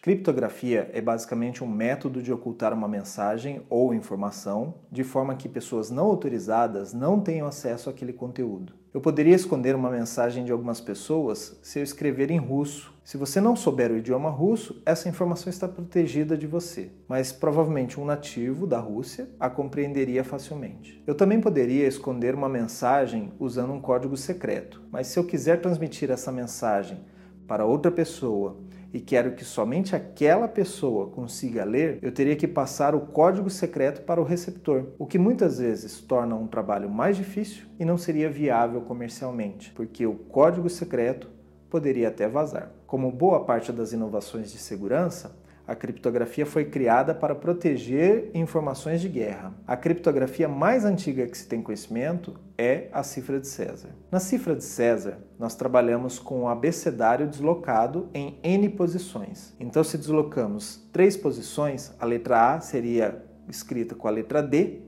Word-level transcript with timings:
Criptografia 0.00 0.88
é 0.92 1.00
basicamente 1.00 1.64
um 1.64 1.66
método 1.66 2.22
de 2.22 2.32
ocultar 2.32 2.72
uma 2.72 2.86
mensagem 2.86 3.62
ou 3.68 3.92
informação 3.92 4.74
de 4.92 5.02
forma 5.02 5.34
que 5.34 5.48
pessoas 5.48 5.90
não 5.90 6.04
autorizadas 6.04 6.94
não 6.94 7.20
tenham 7.20 7.48
acesso 7.48 7.90
àquele 7.90 8.12
conteúdo. 8.12 8.74
Eu 8.94 9.00
poderia 9.00 9.34
esconder 9.34 9.74
uma 9.74 9.90
mensagem 9.90 10.44
de 10.44 10.52
algumas 10.52 10.80
pessoas 10.80 11.58
se 11.62 11.80
eu 11.80 11.82
escrever 11.82 12.30
em 12.30 12.38
russo. 12.38 12.94
Se 13.02 13.16
você 13.16 13.40
não 13.40 13.56
souber 13.56 13.90
o 13.90 13.96
idioma 13.96 14.30
russo, 14.30 14.80
essa 14.86 15.08
informação 15.08 15.50
está 15.50 15.66
protegida 15.66 16.38
de 16.38 16.46
você, 16.46 16.92
mas 17.08 17.32
provavelmente 17.32 17.98
um 17.98 18.04
nativo 18.04 18.68
da 18.68 18.78
Rússia 18.78 19.28
a 19.38 19.50
compreenderia 19.50 20.22
facilmente. 20.22 21.02
Eu 21.08 21.14
também 21.16 21.40
poderia 21.40 21.88
esconder 21.88 22.36
uma 22.36 22.48
mensagem 22.48 23.32
usando 23.40 23.72
um 23.72 23.80
código 23.80 24.16
secreto, 24.16 24.80
mas 24.92 25.08
se 25.08 25.18
eu 25.18 25.24
quiser 25.24 25.60
transmitir 25.60 26.08
essa 26.08 26.30
mensagem 26.30 27.00
para 27.48 27.64
outra 27.64 27.90
pessoa 27.90 28.58
e 28.92 29.00
quero 29.00 29.32
que 29.32 29.44
somente 29.44 29.94
aquela 29.94 30.48
pessoa 30.48 31.10
consiga 31.10 31.64
ler, 31.64 31.98
eu 32.02 32.10
teria 32.10 32.36
que 32.36 32.48
passar 32.48 32.94
o 32.94 33.00
código 33.00 33.50
secreto 33.50 34.02
para 34.02 34.20
o 34.20 34.24
receptor, 34.24 34.86
o 34.98 35.06
que 35.06 35.18
muitas 35.18 35.58
vezes 35.58 36.00
torna 36.00 36.34
um 36.34 36.46
trabalho 36.46 36.88
mais 36.88 37.16
difícil 37.16 37.66
e 37.78 37.84
não 37.84 37.98
seria 37.98 38.30
viável 38.30 38.80
comercialmente, 38.82 39.72
porque 39.72 40.06
o 40.06 40.14
código 40.14 40.68
secreto 40.68 41.28
poderia 41.68 42.08
até 42.08 42.26
vazar. 42.26 42.72
Como 42.86 43.12
boa 43.12 43.44
parte 43.44 43.70
das 43.70 43.92
inovações 43.92 44.50
de 44.50 44.58
segurança, 44.58 45.36
a 45.68 45.74
criptografia 45.74 46.46
foi 46.46 46.64
criada 46.64 47.14
para 47.14 47.34
proteger 47.34 48.30
informações 48.32 49.02
de 49.02 49.08
guerra. 49.08 49.52
A 49.66 49.76
criptografia 49.76 50.48
mais 50.48 50.82
antiga 50.82 51.26
que 51.26 51.36
se 51.36 51.46
tem 51.46 51.60
conhecimento 51.60 52.40
é 52.56 52.88
a 52.90 53.02
cifra 53.02 53.38
de 53.38 53.46
César. 53.46 53.90
Na 54.10 54.18
cifra 54.18 54.56
de 54.56 54.64
César, 54.64 55.18
nós 55.38 55.54
trabalhamos 55.54 56.18
com 56.18 56.44
o 56.44 56.48
abecedário 56.48 57.26
deslocado 57.26 58.08
em 58.14 58.40
n 58.42 58.66
posições. 58.70 59.54
Então, 59.60 59.84
se 59.84 59.98
deslocamos 59.98 60.88
três 60.90 61.18
posições, 61.18 61.92
a 62.00 62.06
letra 62.06 62.54
A 62.54 62.60
seria 62.60 63.22
escrita 63.46 63.94
com 63.94 64.08
a 64.08 64.10
letra 64.10 64.42
D, 64.42 64.80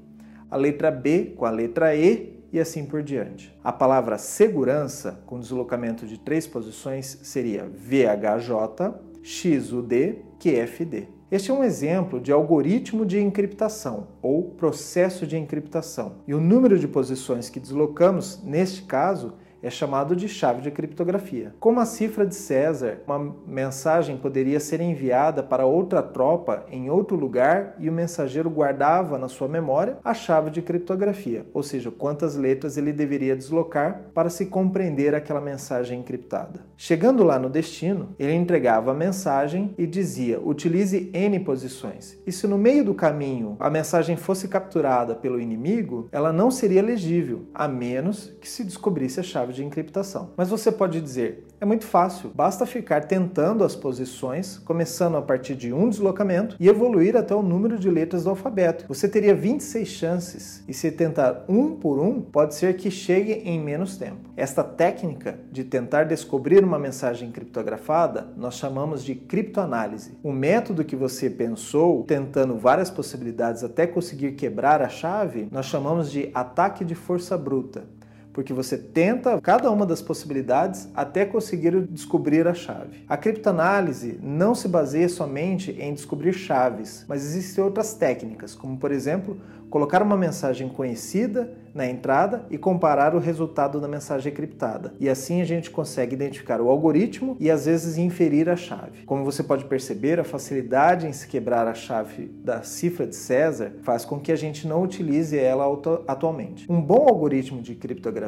a 0.51 0.57
letra 0.57 0.91
B 0.91 1.35
com 1.37 1.45
a 1.45 1.51
letra 1.51 1.95
E 1.95 2.43
e 2.51 2.59
assim 2.59 2.87
por 2.87 3.03
diante. 3.03 3.55
A 3.63 3.71
palavra 3.71 4.17
segurança, 4.17 5.21
com 5.27 5.39
deslocamento 5.39 6.07
de 6.07 6.19
três 6.19 6.47
posições, 6.47 7.19
seria 7.23 7.69
VHJ, 7.69 8.95
XUD 9.23 10.30
QFD. 10.41 11.09
Este 11.31 11.51
é 11.51 11.55
um 11.55 11.63
exemplo 11.63 12.19
de 12.19 12.33
algoritmo 12.33 13.05
de 13.05 13.21
encriptação 13.21 14.09
ou 14.21 14.43
processo 14.43 15.27
de 15.27 15.37
encriptação. 15.37 16.17
E 16.27 16.35
o 16.35 16.41
número 16.41 16.79
de 16.79 16.89
posições 16.89 17.51
que 17.51 17.61
deslocamos, 17.61 18.43
neste 18.43 18.83
caso, 18.83 19.35
é 19.63 19.71
chamado 19.71 20.17
de 20.17 20.29
chave 20.29 20.63
de 20.63 20.71
criptografia. 20.71 21.55
Como 21.61 21.81
a 21.81 21.87
cifra 21.87 22.27
de 22.27 22.35
César, 22.35 23.01
uma 23.07 23.35
mensagem 23.47 24.17
poderia 24.17 24.61
ser 24.61 24.81
enviada 24.81 25.43
para 25.43 25.67
outra 25.67 26.03
tropa 26.03 26.65
em 26.71 26.91
outro 26.91 27.17
lugar 27.17 27.75
e 27.79 27.89
o 27.89 27.93
mensageiro 27.93 28.51
guardava 28.51 29.19
na 29.19 29.29
sua 29.29 29.49
memória 29.49 29.99
a 30.05 30.15
chave 30.15 30.51
de 30.51 30.63
criptografia, 30.63 31.47
ou 31.53 31.63
seja, 31.63 31.91
quantas 31.91 32.37
letras 32.37 32.77
ele 32.77 32.93
deveria 32.93 33.37
deslocar 33.37 34.07
para 34.15 34.31
se 34.31 34.47
compreender 34.47 35.15
aquela 35.15 35.41
mensagem 35.41 36.01
encriptada. 36.01 36.61
Chegando 36.77 37.23
lá 37.25 37.39
no 37.39 37.51
destino, 37.51 38.15
ele 38.19 38.35
entregava 38.35 38.91
a 38.91 38.95
mensagem 38.95 39.75
e 39.77 39.87
dizia: 39.87 40.41
utilize 40.41 41.11
N 41.13 41.41
posições. 41.41 42.19
E 42.27 42.33
se 42.33 42.47
no 42.47 42.59
meio 42.59 42.85
do 42.85 42.95
caminho 42.95 43.57
a 43.61 43.69
mensagem 43.71 44.17
fosse 44.17 44.49
capturada 44.49 45.15
pelo 45.15 45.41
inimigo, 45.41 46.09
ela 46.13 46.33
não 46.33 46.51
seria 46.51 46.83
legível, 46.83 47.47
a 47.55 47.69
menos 47.69 48.37
que 48.41 48.49
se 48.49 48.65
descobrisse 48.65 49.21
a 49.21 49.23
chave 49.23 49.50
chave 49.51 49.53
de 49.53 49.65
encriptação. 49.65 50.31
Mas 50.37 50.49
você 50.49 50.73
pode 50.73 51.01
dizer, 51.01 51.47
é 51.61 51.65
muito 51.65 51.85
fácil, 51.85 52.31
basta 52.35 52.65
ficar 52.65 53.05
tentando 53.05 53.65
as 53.65 53.77
posições, 53.77 54.59
começando 54.59 55.17
a 55.17 55.23
partir 55.23 55.55
de 55.55 55.73
um 55.73 55.89
deslocamento 55.89 56.57
e 56.59 56.69
evoluir 56.69 57.17
até 57.17 57.35
o 57.35 57.43
número 57.43 57.79
de 57.79 57.91
letras 57.91 58.25
do 58.25 58.31
alfabeto. 58.31 58.87
Você 58.89 59.09
teria 59.09 59.35
26 59.35 59.89
chances 59.89 60.65
e 60.67 60.73
se 60.73 60.91
tentar 60.91 61.45
um 61.49 61.75
por 61.75 61.99
um, 61.99 62.21
pode 62.21 62.55
ser 62.55 62.77
que 62.77 62.91
chegue 62.91 63.33
em 63.33 63.61
menos 63.61 63.97
tempo. 63.97 64.31
Esta 64.37 64.65
técnica 64.65 65.39
de 65.53 65.65
tentar 65.65 66.05
descobrir 66.05 66.65
uma 66.65 66.79
mensagem 66.79 67.31
criptografada 67.31 68.29
nós 68.37 68.55
chamamos 68.55 69.05
de 69.05 69.15
criptoanálise. 69.15 70.13
O 70.23 70.33
método 70.33 70.85
que 70.85 70.97
você 70.97 71.29
pensou, 71.29 72.05
tentando 72.05 72.57
várias 72.57 72.91
possibilidades 72.91 73.63
até 73.63 73.87
conseguir 73.87 74.33
quebrar 74.33 74.81
a 74.81 74.89
chave, 74.89 75.49
nós 75.51 75.67
chamamos 75.67 76.11
de 76.11 76.31
ataque 76.33 76.85
de 76.85 76.95
força 76.95 77.37
bruta 77.37 77.85
porque 78.33 78.53
você 78.53 78.77
tenta 78.79 79.41
cada 79.41 79.71
uma 79.71 79.85
das 79.85 80.01
possibilidades 80.01 80.89
até 80.95 81.25
conseguir 81.25 81.81
descobrir 81.87 82.47
a 82.47 82.55
chave. 82.55 83.05
A 83.09 83.17
criptoanálise 83.17 84.19
não 84.23 84.55
se 84.55 84.69
baseia 84.69 85.09
somente 85.09 85.73
em 85.73 85.93
descobrir 85.93 86.33
chaves, 86.33 87.05
mas 87.09 87.25
existem 87.25 87.63
outras 87.63 87.95
técnicas, 87.95 88.55
como 88.55 88.77
por 88.77 88.93
exemplo, 88.93 89.37
colocar 89.69 90.03
uma 90.03 90.17
mensagem 90.17 90.69
conhecida 90.69 91.53
na 91.73 91.87
entrada 91.87 92.45
e 92.51 92.59
comparar 92.59 93.15
o 93.15 93.21
resultado 93.21 93.81
da 93.81 93.87
mensagem 93.87 94.33
criptada. 94.33 94.93
E 94.99 95.09
assim 95.09 95.41
a 95.41 95.45
gente 95.45 95.71
consegue 95.71 96.15
identificar 96.15 96.61
o 96.61 96.69
algoritmo 96.69 97.37
e 97.39 97.49
às 97.49 97.67
vezes 97.67 97.97
inferir 97.97 98.49
a 98.49 98.57
chave. 98.57 99.05
Como 99.07 99.25
você 99.25 99.45
pode 99.45 99.65
perceber, 99.67 100.19
a 100.19 100.25
facilidade 100.25 101.07
em 101.07 101.13
se 101.13 101.29
quebrar 101.29 101.69
a 101.69 101.75
chave 101.75 102.27
da 102.43 102.63
cifra 102.63 103.07
de 103.07 103.15
César 103.15 103.73
faz 103.83 104.05
com 104.05 104.19
que 104.19 104.33
a 104.33 104.37
gente 104.37 104.67
não 104.67 104.83
utilize 104.83 105.39
ela 105.39 105.65
atualmente. 106.09 106.67
Um 106.69 106.81
bom 106.81 107.07
algoritmo 107.09 107.63
de 107.63 107.77
criptografia 107.77 108.20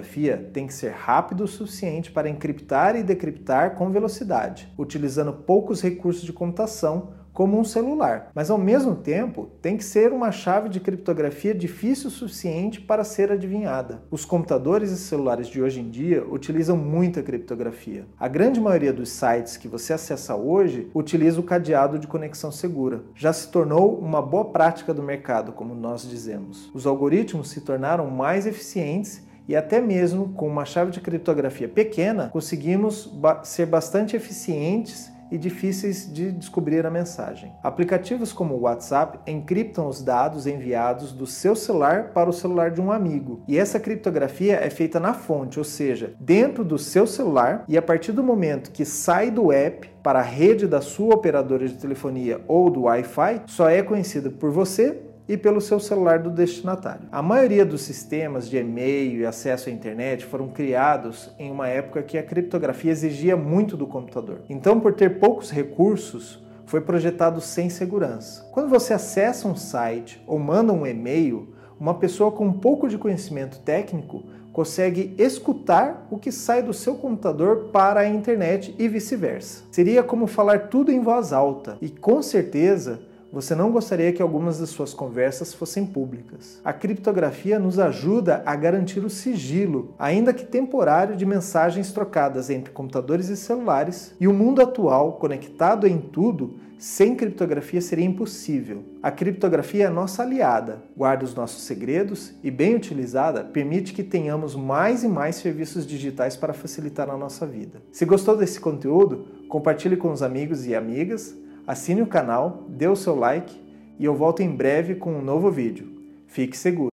tem 0.53 0.66
que 0.66 0.72
ser 0.72 0.92
rápido 0.92 1.44
o 1.44 1.48
suficiente 1.48 2.10
para 2.10 2.30
encriptar 2.30 2.97
e 2.97 3.03
decriptar 3.03 3.75
com 3.75 3.91
velocidade, 3.91 4.72
utilizando 4.78 5.32
poucos 5.32 5.82
recursos 5.82 6.22
de 6.22 6.32
computação 6.32 7.12
como 7.32 7.58
um 7.58 7.64
celular, 7.64 8.30
mas 8.34 8.50
ao 8.50 8.58
mesmo 8.58 8.94
tempo 8.94 9.50
tem 9.62 9.76
que 9.76 9.84
ser 9.84 10.12
uma 10.12 10.30
chave 10.30 10.69
de 10.69 10.80
criptografia 10.80 11.54
difícil 11.54 12.08
o 12.08 12.10
suficiente 12.10 12.80
para 12.80 13.04
ser 13.04 13.32
adivinhada. 13.32 14.03
Os 14.10 14.25
computadores 14.25 14.91
e 14.91 14.98
celulares 14.98 15.48
de 15.48 15.62
hoje 15.62 15.80
em 15.80 15.88
dia 15.88 16.24
utilizam 16.24 16.76
muita 16.76 17.22
criptografia. 17.22 18.06
A 18.19 18.28
grande 18.28 18.60
maioria 18.60 18.92
dos 18.92 19.09
sites 19.09 19.56
que 19.56 19.69
você 19.69 19.92
acessa 19.92 20.36
hoje 20.36 20.91
utiliza 20.94 21.41
o 21.41 21.44
cadeado 21.44 21.98
de 21.98 22.06
conexão 22.06 22.53
segura. 22.53 23.03
Já 23.14 23.32
se 23.32 23.48
tornou 23.48 23.98
uma 23.98 24.20
boa 24.20 24.47
prática 24.47 24.92
do 24.92 25.03
mercado, 25.03 25.53
como 25.53 25.74
nós 25.74 26.09
dizemos. 26.09 26.70
Os 26.74 26.86
algoritmos 26.86 27.50
se 27.50 27.62
tornaram 27.62 28.10
mais 28.10 28.47
eficientes 28.47 29.22
e 29.48 29.56
até 29.56 29.80
mesmo 29.80 30.30
com 30.34 30.47
uma 30.47 30.64
chave 30.64 30.91
de 30.91 31.00
criptografia 31.00 31.69
pequena, 31.69 32.28
conseguimos 32.28 33.12
ser 33.44 33.66
bastante 33.66 34.16
eficientes 34.16 35.12
e 35.32 35.38
difíceis 35.38 36.12
de 36.12 36.30
descobrir 36.30 36.84
a 36.84 36.91
mensagem. 36.91 37.50
Aplicativos 37.62 38.34
como 38.34 38.54
o 38.54 38.60
WhatsApp 38.60 39.19
encriptam 39.26 39.88
os 39.88 40.03
dados 40.03 40.47
enviados 40.47 41.10
do 41.10 41.26
seu 41.26 41.56
celular 41.56 42.10
para 42.12 42.28
o 42.28 42.34
celular 42.34 42.70
de 42.70 42.82
um 42.82 42.92
amigo. 42.92 43.42
E 43.48 43.58
essa 43.58 43.80
criptografia 43.80 44.56
é 44.56 44.69
feita 44.69 45.00
na 45.00 45.14
fonte, 45.14 45.59
ou 45.59 45.64
seja, 45.64 46.14
dentro 46.20 46.62
do 46.62 46.78
seu 46.78 47.06
celular, 47.06 47.64
e 47.66 47.78
a 47.78 47.82
partir 47.82 48.12
do 48.12 48.22
momento 48.22 48.70
que 48.70 48.84
sai 48.84 49.30
do 49.30 49.50
app 49.50 49.88
para 50.03 50.19
a 50.19 50.22
rede 50.22 50.66
da 50.66 50.82
sua 50.82 51.14
operadora 51.14 51.66
de 51.66 51.78
telefonia 51.78 52.42
ou 52.47 52.69
do 52.69 52.82
Wi-Fi, 52.82 53.44
só 53.47 53.70
é 53.70 53.82
conhecida 53.82 54.28
por 54.28 54.50
você 54.50 55.11
e 55.28 55.37
pelo 55.37 55.60
seu 55.60 55.78
celular 55.78 56.19
do 56.19 56.31
destinatário. 56.31 57.09
A 57.10 57.22
maioria 57.22 57.65
dos 57.65 57.83
sistemas 57.83 58.49
de 58.49 58.56
e-mail 58.56 59.21
e 59.21 59.27
acesso 59.27 59.69
à 59.69 59.72
internet 59.72 60.24
foram 60.24 60.48
criados 60.48 61.30
em 61.39 61.51
uma 61.51 61.69
época 61.69 62.03
que 62.03 62.19
a 62.19 62.22
criptografia 62.22 62.91
exigia 62.91 63.36
muito 63.36 63.77
do 63.77 63.86
computador. 63.86 64.41
Então, 64.48 64.80
por 64.80 64.92
ter 64.92 65.19
poucos 65.19 65.51
recursos, 65.51 66.42
foi 66.66 66.80
projetado 66.80 67.41
sem 67.41 67.69
segurança. 67.69 68.48
Quando 68.53 68.69
você 68.69 68.95
acessa 68.95 69.47
um 69.47 69.57
site 69.57 70.22
ou 70.27 70.39
manda 70.39 70.72
um 70.72 70.86
e-mail, 70.86 71.54
uma 71.78 71.95
pessoa 71.95 72.30
com 72.30 72.47
um 72.47 72.53
pouco 72.53 72.89
de 72.89 72.97
conhecimento 72.97 73.59
técnico 73.60 74.22
consegue 74.53 75.15
escutar 75.18 76.07
o 76.10 76.18
que 76.18 76.30
sai 76.30 76.63
do 76.63 76.72
seu 76.72 76.95
computador 76.95 77.71
para 77.72 78.01
a 78.01 78.09
internet 78.09 78.75
e 78.78 78.86
vice-versa. 78.86 79.65
Seria 79.71 80.03
como 80.03 80.27
falar 80.27 80.68
tudo 80.68 80.92
em 80.92 81.01
voz 81.01 81.33
alta 81.33 81.78
e 81.80 81.89
com 81.89 82.22
certeza 82.22 83.01
você 83.32 83.54
não 83.54 83.72
gostaria 83.72 84.12
que 84.12 84.20
algumas 84.20 84.58
de 84.58 84.66
suas 84.66 84.92
conversas 84.92 85.54
fossem 85.54 85.86
públicas. 85.86 86.60
A 86.62 86.70
criptografia 86.70 87.58
nos 87.58 87.78
ajuda 87.78 88.42
a 88.44 88.54
garantir 88.54 89.00
o 89.00 89.08
sigilo, 89.08 89.94
ainda 89.98 90.34
que 90.34 90.44
temporário, 90.44 91.16
de 91.16 91.24
mensagens 91.24 91.90
trocadas 91.92 92.50
entre 92.50 92.72
computadores 92.72 93.30
e 93.30 93.36
celulares, 93.36 94.14
e 94.20 94.28
o 94.28 94.34
mundo 94.34 94.60
atual, 94.60 95.14
conectado 95.14 95.86
em 95.86 95.98
tudo, 95.98 96.56
sem 96.76 97.14
criptografia 97.14 97.80
seria 97.80 98.04
impossível. 98.04 98.82
A 99.02 99.10
criptografia 99.10 99.86
é 99.86 99.88
nossa 99.88 100.22
aliada, 100.22 100.82
guarda 100.94 101.24
os 101.24 101.34
nossos 101.34 101.62
segredos 101.62 102.34
e, 102.42 102.50
bem 102.50 102.74
utilizada, 102.74 103.44
permite 103.44 103.94
que 103.94 104.02
tenhamos 104.02 104.54
mais 104.54 105.04
e 105.04 105.08
mais 105.08 105.36
serviços 105.36 105.86
digitais 105.86 106.36
para 106.36 106.52
facilitar 106.52 107.08
a 107.08 107.16
nossa 107.16 107.46
vida. 107.46 107.80
Se 107.92 108.04
gostou 108.04 108.36
desse 108.36 108.60
conteúdo, 108.60 109.26
compartilhe 109.48 109.96
com 109.96 110.10
os 110.10 110.22
amigos 110.22 110.66
e 110.66 110.74
amigas 110.74 111.34
assine 111.66 112.03
o 112.03 112.06
canal, 112.06 112.64
dê 112.68 112.88
o 112.88 112.97
seu 112.97 113.14
like 113.14 113.60
e 113.98 114.04
eu 114.04 114.14
volto 114.14 114.41
em 114.41 114.54
breve 114.54 114.94
com 114.94 115.14
um 115.14 115.22
novo 115.22 115.50
vídeo. 115.50 115.86
Fique 116.26 116.56
seguro! 116.56 116.91